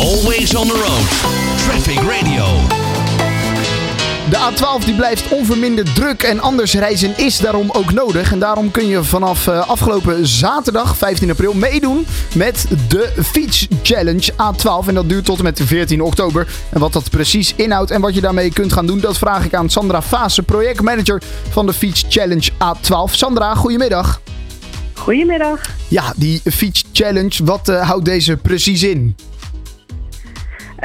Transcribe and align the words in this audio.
Always 0.00 0.54
on 0.54 0.66
the 0.66 0.74
road. 0.74 1.08
Traffic 1.58 1.98
Radio. 1.98 2.44
De 4.30 4.36
A12 4.36 4.84
die 4.84 4.94
blijft 4.94 5.28
onverminderd 5.28 5.94
druk 5.94 6.22
en 6.22 6.40
anders 6.40 6.74
reizen 6.74 7.18
is 7.18 7.38
daarom 7.38 7.70
ook 7.70 7.92
nodig. 7.92 8.32
En 8.32 8.38
daarom 8.38 8.70
kun 8.70 8.86
je 8.86 9.04
vanaf 9.04 9.46
uh, 9.46 9.68
afgelopen 9.68 10.26
zaterdag 10.26 10.96
15 10.96 11.30
april 11.30 11.54
meedoen 11.54 12.06
met 12.34 12.66
de 12.88 13.12
Fiets 13.24 13.66
Challenge 13.82 14.32
A12. 14.32 14.88
En 14.88 14.94
dat 14.94 15.08
duurt 15.08 15.24
tot 15.24 15.38
en 15.38 15.44
met 15.44 15.60
14 15.64 16.02
oktober. 16.02 16.48
En 16.70 16.80
wat 16.80 16.92
dat 16.92 17.10
precies 17.10 17.54
inhoudt 17.56 17.90
en 17.90 18.00
wat 18.00 18.14
je 18.14 18.20
daarmee 18.20 18.52
kunt 18.52 18.72
gaan 18.72 18.86
doen, 18.86 19.00
dat 19.00 19.18
vraag 19.18 19.44
ik 19.44 19.54
aan 19.54 19.70
Sandra 19.70 20.02
Fase, 20.02 20.42
projectmanager 20.42 21.22
van 21.50 21.66
de 21.66 21.72
Fiets 21.72 22.04
Challenge 22.08 22.50
A12. 22.50 23.12
Sandra, 23.12 23.54
goedemiddag. 23.54 24.20
Goedemiddag. 24.94 25.60
Ja, 25.88 26.12
die 26.16 26.40
Fiets 26.44 26.84
Challenge, 26.92 27.44
wat 27.44 27.68
uh, 27.68 27.88
houdt 27.88 28.04
deze 28.04 28.36
precies 28.36 28.82
in? 28.82 29.16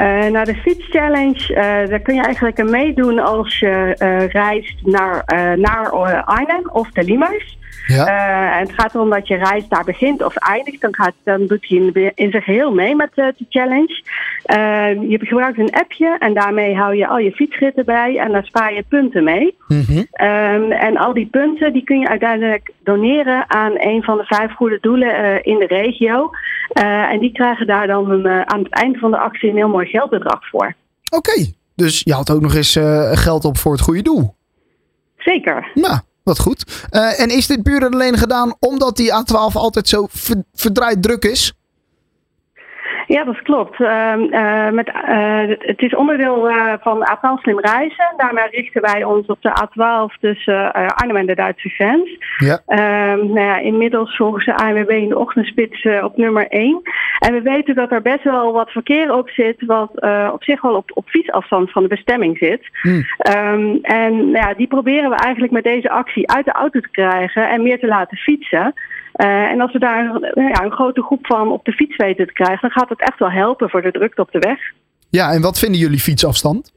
Uh, 0.00 0.26
nou, 0.26 0.44
de 0.44 0.54
Fiets 0.54 0.86
Challenge, 0.90 1.50
uh, 1.50 1.56
daar 1.90 2.00
kun 2.00 2.14
je 2.14 2.22
eigenlijk 2.22 2.60
aan 2.60 2.70
meedoen 2.70 3.18
als 3.18 3.58
je 3.58 3.96
uh, 4.02 4.28
reist 4.28 4.74
naar, 4.82 5.22
naar 5.58 5.90
Arnhem 6.24 6.70
of 6.72 6.90
de. 6.90 7.54
Ja. 7.86 8.58
en 8.58 8.66
het 8.66 8.72
gaat 8.72 8.94
erom 8.94 9.10
dat 9.10 9.28
je 9.28 9.36
reis 9.36 9.68
daar 9.68 9.84
begint 9.84 10.22
of 10.22 10.36
eindigt. 10.36 10.80
Dan, 10.80 10.94
gaat, 10.94 11.14
dan 11.22 11.46
doet 11.46 11.68
hij 11.68 11.78
in, 11.78 12.12
in 12.14 12.30
zijn 12.30 12.42
geheel 12.42 12.72
mee 12.72 12.96
met 12.96 13.10
de 13.14 13.34
challenge. 13.48 14.02
je 15.08 15.18
gebruikt 15.20 15.58
een 15.58 15.72
appje 15.72 16.16
en 16.18 16.34
daarmee 16.34 16.76
hou 16.76 16.96
je 16.96 17.06
al 17.06 17.18
je 17.18 17.32
fietsritten 17.32 17.84
bij 17.84 18.18
en 18.18 18.32
daar 18.32 18.44
spaar 18.44 18.74
je 18.74 18.84
punten 18.88 19.24
mee. 19.24 19.56
Mm 19.68 19.84
-hmm. 19.86 20.06
en 20.72 20.96
al 20.96 21.12
die 21.12 21.28
punten 21.30 21.72
die 21.72 21.84
kun 21.84 21.98
je 21.98 22.08
uiteindelijk 22.08 22.70
doneren 22.84 23.44
aan 23.50 23.72
een 23.76 24.02
van 24.02 24.16
de 24.16 24.24
vijf 24.24 24.52
goede 24.52 24.78
doelen 24.80 25.42
in 25.44 25.58
de 25.58 25.66
regio. 25.66 26.30
En 26.72 27.18
die 27.18 27.32
krijgen 27.32 27.66
daar 27.66 27.86
dan 27.86 28.10
een, 28.10 28.50
aan 28.50 28.62
het 28.62 28.72
einde 28.72 28.98
van 28.98 29.10
de 29.10 29.18
actie 29.18 29.50
een 29.50 29.56
heel 29.56 29.68
mooi 29.68 29.86
geldbedrag 29.86 30.48
voor. 30.48 30.74
Oké, 31.16 31.52
dus 31.74 32.00
je 32.04 32.12
had 32.12 32.30
ook 32.30 32.40
nog 32.40 32.54
eens 32.54 32.76
uh, 32.76 33.10
geld 33.12 33.44
op 33.44 33.58
voor 33.58 33.72
het 33.72 33.80
goede 33.80 34.02
doel. 34.02 34.34
Zeker. 35.16 35.70
Nou, 35.74 35.98
wat 36.22 36.38
goed. 36.38 36.88
En 36.90 37.28
is 37.28 37.46
dit 37.46 37.62
puur 37.62 37.82
en 37.82 37.92
alleen 37.92 38.16
gedaan 38.16 38.54
omdat 38.58 38.96
die 38.96 39.10
A12 39.10 39.52
altijd 39.52 39.88
zo 39.88 40.06
ver 40.10 40.44
verdraaid 40.54 41.02
druk 41.02 41.24
is? 41.24 41.52
Ja, 43.06 43.24
dat 43.24 43.42
klopt. 43.42 43.80
Uh, 43.80 44.14
uh, 44.30 44.70
met, 44.70 44.88
uh, 44.88 45.48
het 45.58 45.82
is 45.82 45.94
onderdeel 45.94 46.50
van 46.80 47.08
A12 47.10 47.42
Slim 47.42 47.60
Reizen. 47.60 48.14
Daarmee 48.16 48.48
richten 48.50 48.82
wij 48.82 49.04
ons 49.04 49.26
op 49.26 49.42
de 49.42 49.50
A12 49.62 50.20
tussen 50.20 50.72
Arnhem 50.72 51.16
en 51.16 51.26
de 51.26 51.34
Duitse 51.34 51.68
grens. 51.68 52.18
Ja. 52.36 52.60
Ehm, 52.66 53.18
nou 53.26 53.40
ja, 53.40 53.58
inmiddels 53.58 54.16
volgens 54.16 54.44
de 54.44 54.56
ANWB 54.56 54.90
in 54.90 55.08
de 55.08 55.18
ochtendspits 55.18 55.86
op 56.02 56.16
nummer 56.16 56.46
1. 56.48 56.82
En 57.18 57.32
we 57.32 57.42
weten 57.42 57.74
dat 57.74 57.92
er 57.92 58.02
best 58.02 58.22
wel 58.22 58.52
wat 58.52 58.70
verkeer 58.70 59.14
op 59.14 59.28
zit, 59.28 59.64
wat 59.66 59.90
op 60.32 60.42
zich 60.42 60.60
wel 60.60 60.74
op, 60.74 60.90
op 60.94 61.08
fietsafstand 61.08 61.72
van 61.72 61.82
de 61.82 61.88
bestemming 61.88 62.38
zit. 62.38 62.68
Hmm. 62.82 63.04
Um, 63.36 63.78
en 63.82 64.30
nou 64.30 64.46
ja, 64.48 64.54
die 64.54 64.66
proberen 64.66 65.10
we 65.10 65.16
eigenlijk 65.16 65.52
met 65.52 65.64
deze 65.64 65.90
actie 65.90 66.30
uit 66.30 66.44
de 66.44 66.52
auto 66.52 66.80
te 66.80 66.90
krijgen 66.90 67.48
en 67.48 67.62
meer 67.62 67.78
te 67.78 67.86
laten 67.86 68.16
fietsen. 68.16 68.74
Uh, 69.16 69.26
en 69.26 69.60
als 69.60 69.72
we 69.72 69.78
daar 69.78 70.04
ja, 70.34 70.64
een 70.64 70.72
grote 70.72 71.02
groep 71.02 71.26
van 71.26 71.52
op 71.52 71.64
de 71.64 71.72
fiets 71.72 71.96
weten 71.96 72.26
te 72.26 72.32
krijgen, 72.32 72.60
dan 72.60 72.70
gaat 72.70 72.88
het 72.88 73.00
echt 73.00 73.18
wel 73.18 73.30
helpen 73.30 73.70
voor 73.70 73.82
de 73.82 73.90
drukte 73.90 74.20
op 74.20 74.32
de 74.32 74.38
weg. 74.38 74.58
Ja, 75.08 75.32
en 75.32 75.42
wat 75.42 75.58
vinden 75.58 75.80
jullie 75.80 75.98
fietsafstand? 75.98 76.75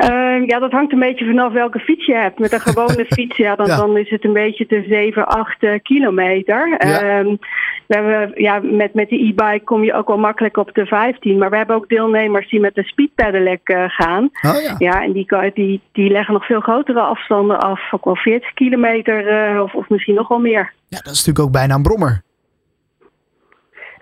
Uh, 0.00 0.46
ja, 0.46 0.58
dat 0.58 0.70
hangt 0.70 0.92
een 0.92 0.98
beetje 0.98 1.26
vanaf 1.26 1.52
welke 1.52 1.78
fiets 1.78 2.06
je 2.06 2.14
hebt. 2.14 2.38
Met 2.38 2.52
een 2.52 2.60
gewone 2.60 3.04
fiets, 3.16 3.36
ja, 3.36 3.56
dan, 3.56 3.66
ja. 3.66 3.76
dan 3.76 3.96
is 3.96 4.10
het 4.10 4.24
een 4.24 4.32
beetje 4.32 4.66
de 4.68 4.84
7, 4.88 5.26
8 5.26 5.62
uh, 5.62 5.74
kilometer. 5.82 6.76
Ja. 6.78 7.18
Um, 7.18 7.38
we 7.86 7.94
hebben, 7.94 8.42
ja, 8.42 8.60
met, 8.62 8.94
met 8.94 9.08
de 9.08 9.16
e-bike 9.16 9.64
kom 9.64 9.84
je 9.84 9.94
ook 9.94 10.06
wel 10.06 10.18
makkelijk 10.18 10.56
op 10.56 10.70
de 10.72 10.86
15. 10.86 11.38
Maar 11.38 11.50
we 11.50 11.56
hebben 11.56 11.76
ook 11.76 11.88
deelnemers 11.88 12.50
die 12.50 12.60
met 12.60 12.74
de 12.74 12.82
speed 12.82 13.14
pedelec 13.14 13.68
uh, 13.68 13.84
gaan. 13.88 14.24
Oh, 14.24 14.62
ja. 14.62 14.74
ja, 14.78 15.02
en 15.02 15.12
die, 15.12 15.52
die, 15.54 15.80
die 15.92 16.10
leggen 16.10 16.34
nog 16.34 16.46
veel 16.46 16.60
grotere 16.60 17.00
afstanden 17.00 17.60
af. 17.60 17.92
Ook 17.92 18.04
wel 18.04 18.16
40 18.16 18.54
kilometer 18.54 19.52
uh, 19.54 19.62
of, 19.62 19.74
of 19.74 19.88
misschien 19.88 20.14
nog 20.14 20.28
wel 20.28 20.40
meer. 20.40 20.72
Ja, 20.88 20.98
dat 20.98 21.12
is 21.12 21.24
natuurlijk 21.24 21.44
ook 21.44 21.52
bijna 21.52 21.74
een 21.74 21.82
brommer. 21.82 22.22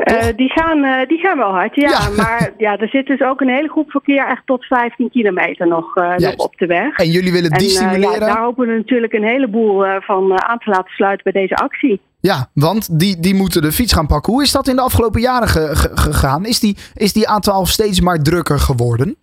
Uh, 0.04 0.36
die, 0.36 0.48
gaan, 0.48 0.84
uh, 0.84 1.06
die 1.06 1.18
gaan 1.18 1.38
wel 1.38 1.50
hard, 1.50 1.74
ja. 1.74 1.88
ja. 1.88 2.08
Maar 2.22 2.52
ja, 2.58 2.78
er 2.78 2.88
zit 2.88 3.06
dus 3.06 3.20
ook 3.20 3.40
een 3.40 3.48
hele 3.48 3.68
groep 3.68 3.90
verkeer 3.90 4.26
echt 4.26 4.42
tot 4.46 4.64
15 4.64 5.10
kilometer 5.10 5.68
nog, 5.68 5.96
uh, 5.96 6.16
nog 6.16 6.36
op 6.36 6.56
de 6.56 6.66
weg. 6.66 6.96
En 6.96 7.10
jullie 7.10 7.32
willen 7.32 7.50
die 7.50 7.68
stimuleren? 7.68 8.12
Ja, 8.12 8.18
daar 8.18 8.42
hopen 8.42 8.66
we 8.66 8.74
natuurlijk 8.74 9.12
een 9.12 9.24
heleboel 9.24 9.84
van 10.00 10.42
aan 10.42 10.58
te 10.58 10.70
laten 10.70 10.90
sluiten 10.90 11.32
bij 11.32 11.42
deze 11.42 11.54
actie. 11.54 12.00
Ja, 12.20 12.50
want 12.54 12.98
die, 12.98 13.20
die 13.20 13.34
moeten 13.34 13.62
de 13.62 13.72
fiets 13.72 13.92
gaan 13.92 14.06
pakken. 14.06 14.32
Hoe 14.32 14.42
is 14.42 14.52
dat 14.52 14.68
in 14.68 14.76
de 14.76 14.82
afgelopen 14.82 15.20
jaren 15.20 15.48
ge 15.48 15.76
ge 15.76 15.90
gegaan? 15.94 16.44
Is 16.44 16.60
die, 16.60 16.76
is 16.94 17.12
die 17.12 17.26
A12 17.28 17.62
steeds 17.62 18.00
maar 18.00 18.22
drukker 18.22 18.58
geworden? 18.58 19.16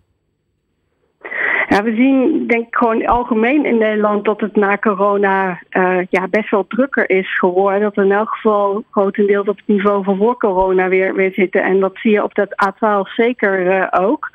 Ja, 1.70 1.82
we 1.82 1.94
zien 1.94 2.46
denk 2.46 2.66
ik 2.66 2.74
gewoon 2.74 3.06
algemeen 3.06 3.64
in 3.64 3.78
Nederland 3.78 4.24
dat 4.24 4.40
het 4.40 4.56
na 4.56 4.78
corona 4.78 5.62
uh, 5.70 5.98
ja, 6.10 6.28
best 6.28 6.50
wel 6.50 6.66
drukker 6.68 7.10
is 7.10 7.38
geworden. 7.38 7.80
Dat 7.80 7.94
we 7.94 8.02
in 8.02 8.12
elk 8.12 8.28
geval 8.28 8.84
grotendeels 8.90 9.48
op 9.48 9.56
het 9.56 9.66
niveau 9.66 10.04
van 10.04 10.16
voor 10.16 10.36
corona 10.36 10.88
weer, 10.88 11.14
weer 11.14 11.32
zitten. 11.32 11.62
En 11.62 11.80
dat 11.80 11.96
zie 11.96 12.10
je 12.10 12.24
op 12.24 12.34
dat 12.34 12.48
A12 12.48 13.14
zeker 13.14 13.66
uh, 13.66 13.86
ook. 13.90 14.30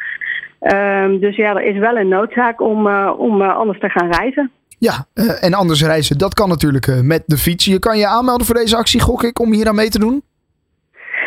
Um, 0.59 1.19
dus 1.19 1.35
ja, 1.35 1.56
er 1.56 1.63
is 1.63 1.79
wel 1.79 1.97
een 1.97 2.07
noodzaak 2.07 2.62
om, 2.62 2.88
uh, 2.88 3.13
om 3.18 3.41
anders 3.41 3.79
te 3.79 3.90
gaan 3.90 4.12
reizen. 4.12 4.52
Ja, 4.78 5.06
en 5.40 5.53
anders 5.53 5.84
reizen, 5.84 6.17
dat 6.17 6.34
kan 6.34 6.50
natuurlijk 6.50 7.02
met 7.03 7.23
de 7.25 7.38
fiets. 7.38 7.66
Je 7.66 7.79
kan 7.79 7.97
je 7.97 8.07
aanmelden 8.07 8.46
voor 8.46 8.56
deze 8.56 8.75
actie, 8.75 9.02
gok 9.02 9.23
ik, 9.23 9.40
om 9.40 9.53
hier 9.53 9.67
aan 9.67 9.75
mee 9.75 9.90
te 9.90 10.00
doen? 10.00 10.23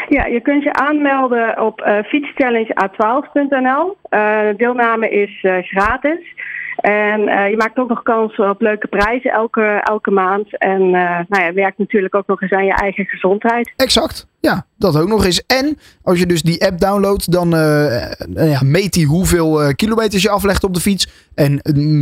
Ja, 0.09 0.27
je 0.27 0.41
kunt 0.41 0.63
je 0.63 0.73
aanmelden 0.73 1.61
op 1.63 1.81
uh, 1.81 1.99
fietschallenge.a12.nl. 2.05 3.97
Uh, 4.11 4.41
deelname 4.57 5.11
is 5.11 5.43
uh, 5.43 5.57
gratis. 5.59 6.35
En 6.77 7.21
je 7.21 7.55
maakt 7.57 7.79
ook 7.79 7.89
nog 7.89 8.03
kans 8.03 8.37
op 8.37 8.61
leuke 8.61 8.87
prijzen 8.87 9.31
elke, 9.31 9.81
elke 9.85 10.11
maand. 10.11 10.59
En 10.59 10.91
nou 10.91 11.43
ja, 11.43 11.53
werkt 11.53 11.79
natuurlijk 11.79 12.15
ook 12.15 12.27
nog 12.27 12.43
eens 12.43 12.53
aan 12.53 12.65
je 12.65 12.75
eigen 12.75 13.05
gezondheid. 13.05 13.73
Exact, 13.77 14.27
ja, 14.41 14.67
dat 14.77 15.01
ook 15.01 15.09
nog 15.09 15.25
eens. 15.25 15.47
En 15.47 15.79
als 16.03 16.19
je 16.19 16.27
dus 16.27 16.43
die 16.43 16.67
app 16.67 16.79
downloadt, 16.79 17.33
dan 17.33 17.51
ja, 18.35 18.61
meet 18.65 18.95
hij 18.95 19.05
hoeveel 19.05 19.75
kilometers 19.75 20.23
je 20.23 20.31
aflegt 20.31 20.65
op 20.65 20.75
de 20.75 20.81
fiets. 20.81 21.31
En 21.35 21.61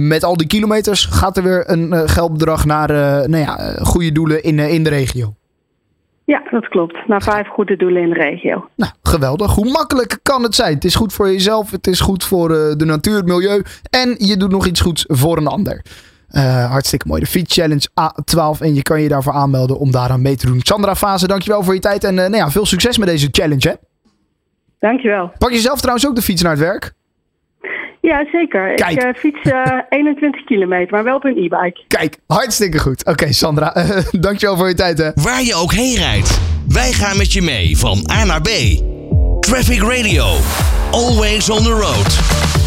met 0.09 0.25
al 0.25 0.37
die 0.37 0.47
kilometers 0.47 1.05
gaat 1.05 1.37
er 1.37 1.43
weer 1.43 1.71
een 1.71 2.09
geldbedrag 2.09 2.65
naar 2.65 2.89
nou 3.29 3.43
ja, 3.43 3.57
goede 3.83 4.13
doelen 4.13 4.43
in, 4.43 4.59
in 4.59 4.83
de 4.83 4.91
regio. 4.91 5.35
Ja, 6.27 6.43
dat 6.51 6.69
klopt. 6.69 7.09
Naar 7.09 7.23
vijf 7.23 7.49
goede 7.49 7.77
doelen 7.77 8.03
in 8.03 8.09
de 8.09 8.15
regio. 8.15 8.69
Nou, 8.77 8.93
geweldig. 9.03 9.55
Hoe 9.55 9.71
makkelijk 9.71 10.19
kan 10.23 10.43
het 10.43 10.55
zijn? 10.55 10.75
Het 10.75 10.85
is 10.85 10.95
goed 10.95 11.13
voor 11.13 11.27
jezelf, 11.27 11.71
het 11.71 11.87
is 11.87 12.01
goed 12.01 12.25
voor 12.25 12.51
uh, 12.51 12.57
de 12.77 12.85
natuur, 12.85 13.17
het 13.17 13.27
milieu. 13.27 13.63
En 13.91 14.15
je 14.19 14.37
doet 14.37 14.51
nog 14.51 14.67
iets 14.67 14.81
goeds 14.81 15.05
voor 15.09 15.37
een 15.37 15.47
ander. 15.47 15.85
Uh, 16.31 16.71
hartstikke 16.71 17.07
mooi. 17.09 17.21
De 17.21 17.27
Fiets 17.27 17.55
Challenge 17.55 17.89
A12. 17.89 18.61
En 18.61 18.75
je 18.75 18.83
kan 18.83 19.03
je 19.03 19.09
daarvoor 19.09 19.33
aanmelden 19.33 19.79
om 19.79 19.91
daaraan 19.91 20.23
mee 20.23 20.37
te 20.37 20.47
doen. 20.47 20.61
Sandra 20.63 20.95
Fase, 20.95 21.27
dankjewel 21.27 21.63
voor 21.63 21.75
je 21.75 21.81
tijd. 21.81 22.05
En 22.05 22.15
uh, 22.15 22.21
nou 22.21 22.37
ja, 22.37 22.51
veel 22.51 22.67
succes 22.67 22.99
met 22.99 23.09
deze 23.09 23.29
challenge. 23.31 23.69
Hè? 23.69 23.75
Dankjewel. 24.79 25.33
Pak 25.39 25.51
je 25.51 25.59
zelf 25.59 25.79
trouwens 25.79 26.07
ook 26.07 26.15
de 26.15 26.23
fiets 26.23 26.43
naar 26.43 26.53
het 26.53 26.61
werk? 26.61 26.93
Ja, 28.07 28.27
zeker. 28.33 28.75
Kijk. 28.75 28.91
Ik 28.91 29.05
uh, 29.05 29.15
fiets 29.15 29.45
uh, 29.53 29.81
21 29.89 30.45
kilometer, 30.45 30.91
maar 30.91 31.05
wel 31.05 31.17
op 31.17 31.25
een 31.25 31.37
e-bike. 31.37 31.81
Kijk, 31.89 32.17
hartstikke 32.27 32.79
goed. 32.79 33.01
Oké, 33.01 33.11
okay, 33.11 33.33
Sandra, 33.33 33.77
uh, 33.77 33.99
dankjewel 34.27 34.57
voor 34.57 34.69
je 34.69 34.75
tijd. 34.75 34.99
Hè. 34.99 35.11
Waar 35.15 35.43
je 35.43 35.55
ook 35.55 35.73
heen 35.73 35.97
rijdt, 35.97 36.41
wij 36.69 36.93
gaan 36.93 37.17
met 37.17 37.33
je 37.33 37.43
mee 37.43 37.79
van 37.79 38.11
A 38.13 38.25
naar 38.25 38.41
B. 38.41 38.49
Traffic 39.41 39.83
Radio, 39.83 40.25
always 40.91 41.51
on 41.51 41.63
the 41.63 41.71
road. 41.71 42.66